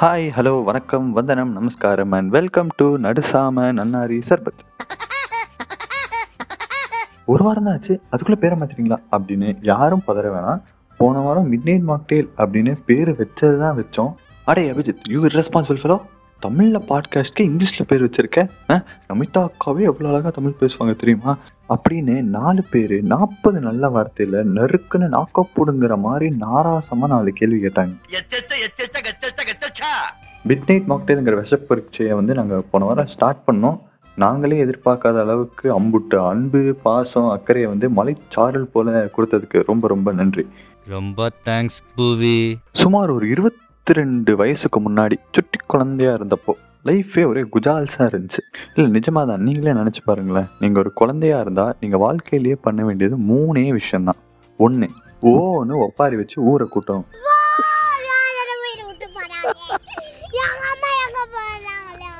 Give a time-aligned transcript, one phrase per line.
[0.00, 4.62] Hi hello வணக்கம் வந்தனம் நமஸ்காரம் and welcome to Nadusaama Nannari Sarbath.
[7.24, 10.62] ஒரு வாரம் தான் ஆச்சு அதுக்குள்ள பேரை மாத்திரீங்களா அப்படின்னு யாரும் பதற வேணாம்.
[10.96, 14.12] போன வாரம் மிட் நைட் மாக்டேல் அப்படின்னு பேர் வச்சது தான் வச்சோம்.
[14.44, 16.00] அடே அபிஜித் யூ ரெஸ்பான்சிபிள் ஃபெலோ
[16.40, 18.48] தமிழில் பாட்காஸ்ட்க்கு இங்கிலீஷில் பேர் வச்சிருக்கேன்
[19.10, 21.32] நமிதா அக்காவே எவ்வளோ அழகாக தமிழ் பேசுவாங்க தெரியுமா?
[21.74, 27.94] அப்படின்னு நாலு பேர் நாற்பது நல்ல வார்த்தையில் நறுக்குன்னு நாக்கப்படுங்கிற மாதிரி நாராசமாக நாலு கேள்வி கேட்டாங்க.
[29.84, 33.78] கச்சச்சா மிட் நைட் மாக்டேலுங்கிற விஷ பரீட்சையை வந்து நாங்கள் போன வாரம் ஸ்டார்ட் பண்ணோம்.
[34.22, 40.44] நாங்களே எதிர்பார்க்காத அளவுக்கு அம்புட்டு அன்பு பாசம் அக்கறையை வந்து மலைச்சாரல் போல கொடுத்ததுக்கு ரொம்ப ரொம்ப நன்றி.
[40.94, 42.36] ரொம்ப தேங்க்ஸ் பூவி.
[42.82, 46.54] சுமார் ஒரு இருபத்தி ரெண்டு வயசுக்கு முன்னாடி சுட்டி குழந்தையா இருந்தப்போ
[46.88, 48.42] லைஃபே ஒரே குஜால்ஸாக இருந்துச்சு.
[48.76, 50.48] இல்லை நிஜமாக தான் நீங்களே நினச்சி பாருங்களேன்.
[50.62, 54.20] நீங்கள் ஒரு குழந்தையா இருந்தால் நீங்கள் வாழ்க்கையிலேயே பண்ண வேண்டியது மூணே விஷயம்தான்.
[54.60, 54.88] ஒன்று
[55.34, 57.08] ஓன்னு ஒப்பாரி வச்சு ஊரை கூட்டணும்
[58.08, 59.52] யாரை வீடு விட்டு போறாங்க
[60.42, 62.12] எங்க அம்மா எங்க போறாங்களா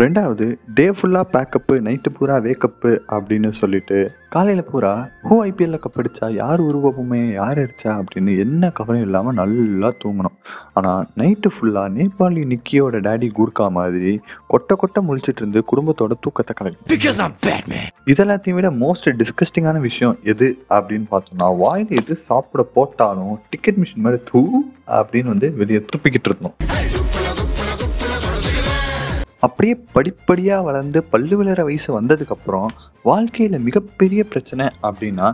[0.00, 0.46] ரெண்டாவது
[0.76, 3.98] டே ஃபுல்லாக பேக்கப்பு நைட்டு பூரா வேக்கப்பு அப்படின்னு சொல்லிட்டு
[4.34, 4.90] காலையில் பூரா
[5.28, 7.90] ஹூ ஐபிஎல்ல கப் அடிச்சா யார் உருவமுமே யார் அடிச்சா?
[8.00, 10.36] அப்படின்னு என்ன கவலையும் இல்லாமல் நல்லா தூங்கணும்.
[10.72, 14.12] ஆனால் நைட்டு ஃபுல்லாக நேபாளி நிக்கியோட டேடி கூர்க்கா மாதிரி
[14.46, 16.94] கொட்டை கொட்டை முழிச்சிட்டு இருந்து குடும்பத்தோட தூக்கத்தை கலக்கி.
[18.12, 24.22] இதெல்லாத்தையும் விட மோஸ்ட் டிஸ்கஸ்டிங்கான விஷயம் எது அப்படின்னு பார்த்தோம்னா வாயில் எது சாப்பிட போட்டாலும் டிக்கெட் மிஷின் மாதிரி
[24.32, 24.42] தூ
[25.00, 26.56] அப்படின்னு வந்து வெளியே துப்பிக்கிட்டு இருந்தோம்.
[29.42, 32.70] அப்படியே படிப்படியாக வளர்ந்து பல்லு விழற வயசு வந்ததுக்கப்புறம்
[33.08, 35.26] வாழ்க்கையில் மிகப்பெரிய பிரச்சனை அப்படின்னா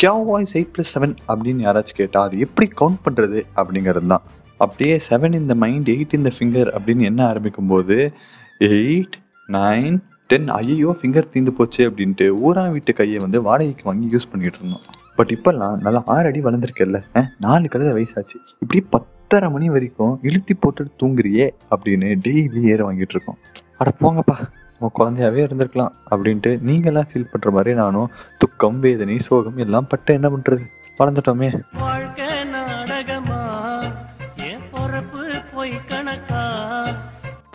[0.00, 4.24] கியாவாய்ஸ் எயிட் ப்ளஸ் செவன் அப்படின்னு யாராச்சும் கேட்டால் அது எப்படி கவுண்ட் பண்ணுறது அப்படிங்கிறது தான்.
[4.64, 7.98] அப்படியே செவன் இந்த மைண்ட் எயிட் இந்த ஃபிங்கர் அப்படின்னு என்ன ஆரம்பிக்கும் போது
[8.60, 9.16] எயிட்
[9.48, 9.96] நைன்
[10.26, 14.84] டென் ஐயோ ஃபிங்கர் தீந்து போச்சு அப்படின்ட்டு ஊரா வீட்டு கையை வந்து வாடகைக்கு வாங்கி யூஸ் பண்ணிட்டு இருந்தோம்.
[15.16, 17.00] பட் இப்போல்லாம் நல்லா ஆறு அடி வளர்ந்துருக்கல
[17.46, 18.36] நாலு கழுத வயசாச்சு.
[18.64, 18.80] இப்படி
[19.32, 21.44] பத்தரை மணி வரைக்கும் இழுத்தி போட்டுட்டு தூங்குறியே
[21.74, 23.38] அப்படின்னு டெய்லி ஏற வாங்கிட்டு இருக்கோம்.
[23.78, 24.34] அட போங்கப்பா
[24.78, 28.10] உன் குழந்தையாவே இருந்திருக்கலாம் அப்படின்ட்டு நீங்களாம் ஃபீல் பண்ற மாதிரி நானும்
[28.42, 30.62] துக்கம் வேதனை சோகம் எல்லாம் பட்டு என்ன பண்றது?
[30.98, 31.50] வளர்ந்துட்டோமே.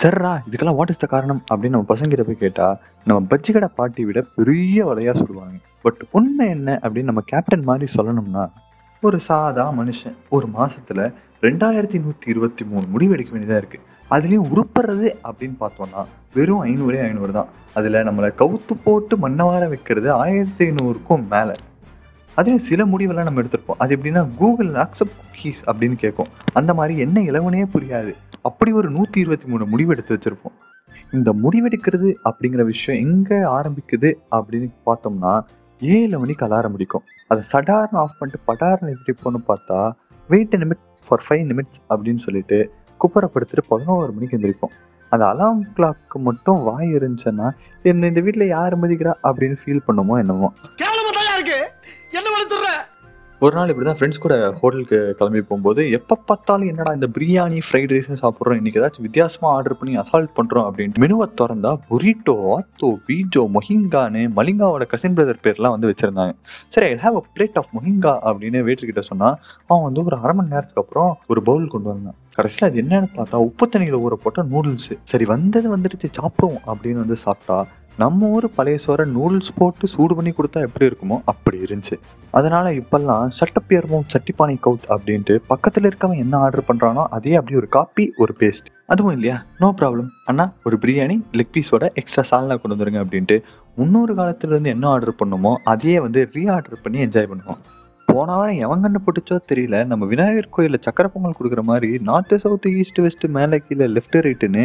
[0.01, 2.67] சரிடா இதுக்கெல்லாம் வாட் இஸ் த காரணம் அப்படின்னு நம்ம பசங்கிட்ட போய் கேட்டா
[3.09, 5.57] நம்ம பஜ்ஜி கடை பாட்டி விட பெரிய வலையா சொல்லுவாங்க.
[5.81, 8.45] பட் உண்மை என்ன அப்படின்னு நம்ம கேப்டன் மாதிரி சொல்லணும்னா
[9.01, 13.79] ஒரு சாதா மனுஷன் ஒரு மாசத்துல ரெண்டாயிரத்தி நூத்தி இருபத்தி மூணு முடிவு எடுக்க வேண்டியதா இருக்கு.
[14.11, 17.47] அதுலயும் உருப்படுறது அப்படின்னு பார்த்தோம்னா வெறும் ஐநூறே ஐநூறு தான்.
[17.73, 21.51] அதுல நம்மளை கவுத்து போட்டு மண்ணவார வைக்கிறது ஆயிரத்தி ஐநூறுக்கும் மேல.
[22.37, 23.73] அதுலயும் சில முடிவெல்லாம் நம்ம எடுத்திருப்போம்.
[23.77, 26.27] அது எப்படின்னா கூகுள் அக்செப்ட் குக்கீஸ் அப்படின்னு கேட்கும்.
[26.53, 28.15] அந்த மாதிரி என்ன இளவனே புரியாது.
[28.41, 30.55] அப்படி ஒரு நூத்தி இருபத்தி மூணு முடிவு எடுத்து வச்சிருப்போம்.
[31.11, 35.41] இந்த முடிவெடுக்கிறது அப்படிங்கிற விஷயம் எங்க ஆரம்பிக்குது அப்படின்னு பார்த்தோம்னா
[35.79, 39.91] ஏழு மணிக்கு அலாரம் முடிக்கும் அதை சடார்னு ஆஃப் பண்ணிட்டு படார்னு எப்படி போன்னு பார்த்தா
[40.27, 44.73] wait minute for five minutes அப்படின்னு சொல்லிட்டு குப்பரப்படுத்திட்டு பதினோரு மணிக்கு எந்திரிப்போம்.
[45.09, 47.51] அந்த அலாம் கிளாக்கு மட்டும் வாய் இருந்துச்சுன்னா
[47.83, 49.13] என்ன இந்த வீட்டில் யார் மதிக்கிறா?
[49.23, 50.53] அப்படின்னு ஃபீல் பண்ணுமோ என்னமோ.
[50.77, 50.95] என்ன
[53.41, 57.91] ஒரு நாள் இப்படி தான் ஃப்ரெண்ட்ஸ் கூட ஹோட்டலுக்கு கிளம்பி போகும்போது எப்போ பார்த்தாலும் என்னடா இந்த பிரியாணி ஃப்ரைட்
[57.93, 63.43] ரைஸ்னு சாப்பிட்றோம் இன்னைக்கு ஏதாச்சும் வித்தியாசமாக ஆர்டர் பண்ணி அசால்ட் பண்ணுறோம் அப்படின்ட்டு மெனுவை திறந்தா புரிட்டோ ஆத்தோ பீஜோ
[63.57, 66.33] மொஹிங்கான்னு மலிங்காவோட கசின் பிரதர் பேர்லாம் வந்து வச்சிருந்தாங்க.
[66.73, 69.29] சரி I have a plate of mohinga அப்படின்னு வேட்டர் கிட்ட சொன்னா
[69.69, 72.17] அவன் வந்து ஒரு அரை மணி நேரத்துக்கு அப்புறம் ஒரு பவுல் கொண்டு வந்தான்.
[72.39, 77.19] கடைசியில் அது என்னன்னு பார்த்தா உப்பு தண்ணியில் ஊற போட்ட நூடுல்ஸ் சரி வந்தது வந்துடுச்சு சாப்பிடுவோம் அப்படின்னு வந்து
[77.25, 77.59] சாப்பிட்டா
[78.01, 81.95] நம்ம ஊர் பழைய சோறை நூடுல்ஸ் போட்டு சூடு பண்ணி கொடுத்தா எப்படி இருக்குமோ அப்படி இருந்துச்சு.
[82.31, 88.03] அதனால இப்பெல்லாம் சட்டப்பியர்மோ சட்டிப்பானை கவுத் அப்படின்ட்டு பக்கத்தில் இருக்கவன் என்ன ஆர்டர் பண்ணுறானோ அதே அப்படியே ஒரு காப்பி
[88.23, 89.37] ஒரு பேஸ்ட் அதுவும் இல்லையா?
[89.61, 93.37] நோ ப்ராப்ளம் அண்ணா ஒரு பிரியாணி லெக் பீஸோட எக்ஸ்ட்ரா சால்னா கொண்டு வந்துருங்க அப்படின்ட்டு
[93.77, 97.59] முன்னொரு காலத்துலேருந்து என்ன ஆர்டர் பண்ணுமோ அதையே வந்து ரீ ஆர்டர் பண்ணி என்ஜாய் பண்ணுவோம்.
[98.07, 102.69] போன வாரம் எவன் கண்ணு பிடிச்சோ தெரியல நம்ம விநாயகர் கோயிலில் சக்கரை பொங்கல் கொடுக்குற மாதிரி நார்த்து சவுத்து
[102.81, 104.63] ஈஸ்ட் வெஸ்ட் மேலே கீழே லெஃப்ட் ரைட்டுன்னு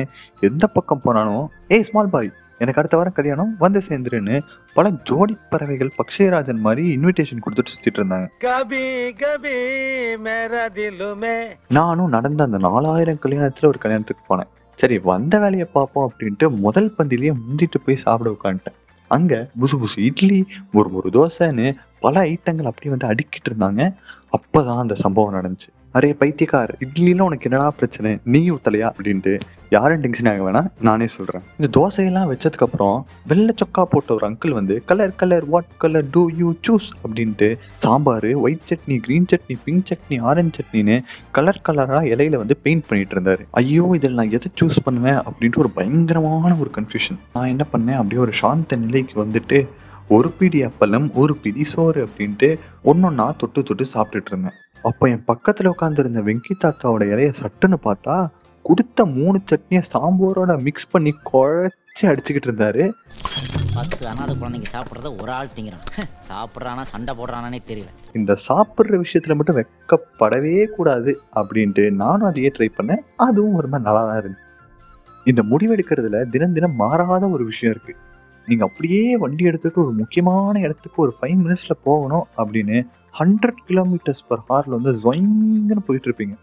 [0.49, 1.45] எந்த பக்கம் போனாலும்
[1.77, 2.31] ஏய் ஸ்மால் பாய்
[2.63, 4.37] எனக்கு அடுத்த வாரம் கல்யாணம் வந்து சேர்ந்துருன்னு
[4.75, 8.27] பல ஜோடி பறவைகள் பக்ஷயராஜன் மாதிரி இன்விடேஷன் கொடுத்துட்டு சுத்திட்டு இருந்தாங்க.
[11.69, 14.51] நானும் நடந்த அந்த நாலாயிரம் கல்யாணத்துல ஒரு கல்யாணத்துக்கு போனேன்.
[14.77, 18.79] சரி வந்த வேலையை பார்ப்போம் அப்படின்ட்டு முதல் பந்திலேயே முந்திட்டு போய் சாப்பிட உட்காந்துட்டேன்.
[19.07, 20.39] அங்க புசு புசு இட்லி
[20.73, 23.83] ஒரு ஒரு தோசைன்னு பல ஐட்டங்கள் அப்படியே வந்து அடுக்கிட்டு இருந்தாங்க.
[24.37, 25.71] அப்பதான் அந்த சம்பவம் நடந்துச்சு.
[25.99, 28.11] அரே பைத்தியக்கார் இட்லிலாம் உனக்கு என்னடா பிரச்சனை?
[28.25, 28.89] நீ ஊத்தலையா?
[28.93, 29.33] அப்படின்ட்டு
[29.75, 32.97] யாரும் டென்ஷன் ஆக வேணாம் நானே சொல்கிறேன் இந்த தோசையெல்லாம் வச்சதுக்கப்புறம்
[33.27, 37.49] வெள்ளை சொக்கா போட்ட ஒரு அங்கிள் வந்து colour colour what colour do you choose அப்படின்ட்டு
[37.85, 40.97] sambar white chutney green chutney pink chutney orange சட்னின்னு
[41.31, 43.45] colour கலராக இலையில வந்து பெயிண்ட் பண்ணிட்டு இருந்தாரு.
[43.51, 45.21] ஐயோ இதில் நான் எதை சூஸ் பண்ணுவேன்?
[45.29, 48.01] அப்படின்ட்டு ஒரு பயங்கரமான ஒரு கன்ஃபியூஷன் நான் என்ன பண்ணேன்?
[48.01, 49.61] அப்படியே ஒரு சாந்த நிலைக்கு வந்துட்டு
[50.09, 52.51] ஒரு பிடி அப்பளம் ஒரு பிடி சோறு அப்படின்ட்டு
[52.85, 54.59] ஒன்னொன்னா தொட்டு தொட்டு சாப்பிட்டுட்டு இருந்தேன்.
[54.89, 58.15] அப்போ என் பக்கத்துல உட்காந்துருந்த வெங்கி தாத்தாவோட இலைய சட்டுன்னு பார்த்தா
[58.63, 62.85] கொடுத்த மூணு சட்னியை சாம்பாரோட மிக்ஸ் பண்ணி குழச்சி அடிச்சுக்கிட்டு இருந்தாரு.
[63.77, 65.85] பத்து அனாதை குழந்தைங்க சாப்பிட்றத ஒரு ஆள் திங்கிறான்.
[66.29, 67.91] சாப்பிட்றானா சண்டை போடுறானே தெரியல.
[68.13, 73.03] இந்த சாப்பிட்ற விஷயத்துல மட்டும் வெக்கப்படவே கூடாது அப்படின்ட்டு நானும் அதையே ட்ரை பண்ணேன்.
[73.17, 74.49] அதுவும் ஒரு மாதிரி நல்லா தான் இருந்துச்சு.
[75.25, 77.95] இந்த முடிவெடுக்கிறதுல தினம் தினம் மாறாத ஒரு விஷயம் இருக்கு.
[78.51, 82.79] நீங்கள் அப்படியே வண்டி எடுத்துகிட்டு ஒரு முக்கியமான இடத்துக்கு ஒரு ஃபைவ் மினிட்ஸில் போகணும் அப்படின்னு
[83.21, 86.35] ஹண்ட்ரட் கிலோமீட்டர்ஸ் பர் ஹாரில் வந்து ஜொயிங்கன்னு போயிட்டுருப்பீங்க.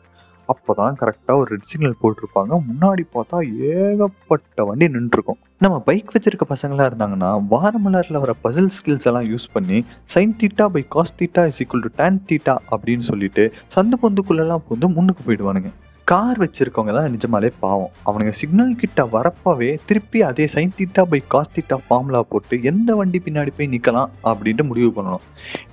[0.52, 2.54] அப்போ தான் கரெக்டாக ஒரு ரெட் சிக்னல் போட்டிருப்பாங்க.
[2.70, 3.40] முன்னாடி பார்த்தா
[3.72, 5.40] ஏகப்பட்ட வண்டி நின்றுருக்கும்.
[5.64, 9.80] நம்ம பைக் வச்சிருக்க பசங்களாக இருந்தாங்கன்னா வாரமலரில் வர பசில் ஸ்கில்ஸ் எல்லாம் யூஸ் பண்ணி
[10.14, 14.90] sine theta by cos theta is equal to tan theta அப்படின்னு சொல்லிட்டு சந்து பொந்துக்குள்ளெல்லாம் வந்து
[14.98, 15.72] முன்னுக்கு போயிடுவானுங்க.
[16.10, 17.92] கார் வச்சிருக்கவங்க தான் நிஜமாலே பாவம்.
[18.10, 23.20] அவனுங்க சிக்னல் கிட்ட வரப்பவே திருப்பி அதே sine theta by cos theta formula போட்டு எந்த வண்டி
[23.26, 25.26] பின்னாடி போய் நிற்கலாம் அப்படின்ட்டு முடிவு பண்ணணும்.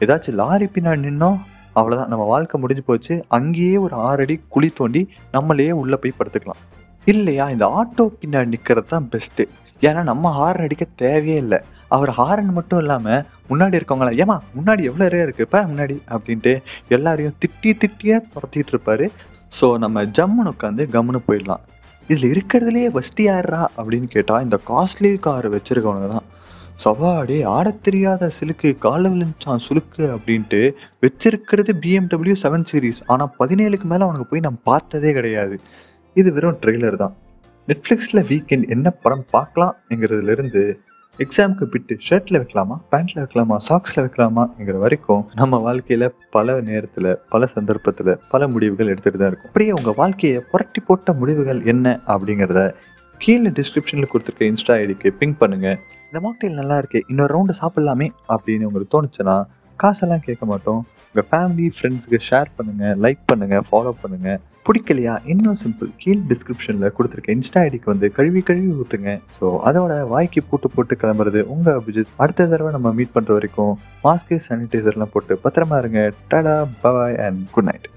[0.04, 1.38] ஏதாச்சும் லாரி பின்னாடி நின்னோம்
[1.80, 3.14] அவ்வளோதான் நம்ம வாழ்க்கை முடிஞ்சு போச்சு.
[3.36, 5.02] அங்கேயே ஒரு ஆறு அடி குழி தோண்டி
[5.36, 6.60] நம்மளே உள்ளே போய் படுத்துக்கலாம்.
[7.12, 7.46] இல்லையா?
[7.54, 9.46] இந்த ஆட்டோ பின்னாடி நிற்கிறது தான் பெஸ்ட்டு
[9.82, 11.60] ஏன்னா நம்ம ஹாரன் அடிக்க தேவையே இல்லை.
[11.96, 15.96] அவர் ஹாரன் மட்டும் இல்லாமல் முன்னாடி இருக்கவங்கள ஏமா முன்னாடி எவ்வளோ ரே இருக்குப்பா முன்னாடி.
[16.14, 16.54] அப்படின்ட்டு
[16.96, 19.08] எல்லாரையும் திட்டி திட்டியே துரத்திட்டு இருப்பாரு.
[19.52, 21.62] ஸோ நம்ம ஜம்முன்னு உட்காந்து கம்முன்னு போயிடலாம்.
[22.08, 26.26] இதில் இருக்கிறதுலேயே ஃபஸ்ட்டு யாரா அப்படின்னு கேட்டால் இந்த காஸ்ட்லி கார் வச்சுருக்கவங்க தான்.
[26.84, 30.60] சவாடி ஆடத் தெரியாத சிலுக்கு கால விழுந்தான் சுலுக்கு அப்படின்ட்டு
[31.04, 35.56] வச்சிருக்கிறது பிஎம்டபிள்யூ செவன் சீரிஸ் ஆனால் பதினேழுக்கு மேலே அவனுக்கு போய் நான் பார்த்ததே கிடையாது.
[36.16, 37.14] இது வெறும் ட்ரெய்லர் தான்.
[37.68, 40.64] நெட்ஃப்ளிக்ஸில் வீக்கெண்ட் என்ன படம் பார்க்கலாம்ங்கிறதுலேருந்து
[41.24, 48.10] எக்ஸாமுக்கு பிட்டு ஷர்ட்டில் வைக்கலாமா பேண்ட்டில் வைக்கலாமா சாக்ஸில் வைக்கலாமாங்கிற வரைக்கும் நம்ம வாழ்க்கையில் பல நேரத்தில் பல சந்தர்ப்பத்தில்
[48.32, 49.50] பல முடிவுகள் எடுத்துகிட்டு தான் இருக்கும்.
[49.50, 52.62] அப்படியே உங்கள் வாழ்க்கையை புரட்டி போட்ட முடிவுகள் என்ன அப்படிங்கிறத
[53.20, 55.68] கீழே டிஸ்கிரிப்ஷனில் கொடுத்துருக்க இன்ஸ்டா ஐடிக்கு பிங்க் பண்ணுங்க.
[56.08, 59.36] இந்த மாக்டெயில் நல்லா இருக்கே இன்னொரு ரவுண்டு சாப்பிடலாமே அப்படின்னு உங்களுக்கு தோணுச்சுன்னா
[59.82, 60.82] காசெல்லாம் கேட்க மாட்டோம்.
[61.08, 64.38] உங்கள் ஃபேமிலி ஃப்ரெண்ட்ஸுக்கு ஷேர் பண்ணுங்கள் லைக் பண்ணுங்கள் ஃபாலோ பண்ணுங்கள்
[64.68, 65.14] பிடிக்கலையா?
[65.32, 70.68] இன்னும் சிம்பிள் கீழ் டிஸ்கிரிப்ஷனில் கொடுத்துருக்க இன்ஸ்டா ஐடிக்கு வந்து கழுவி கழுவி ஊற்றுங்க ஸோ அதோட வாய்க்கு பூட்டு
[70.76, 72.14] போட்டு கிளம்புறது உங்கள் அபிஜித்.
[72.22, 73.74] அடுத்த தடவை நம்ம மீட் பண்ணுற வரைக்கும்
[74.06, 76.02] மாஸ்க்கு சானிடைசர்லாம் போட்டு பத்திரமா இருங்க.
[76.32, 77.88] டடா பாய் அண்ட் குட் நைட்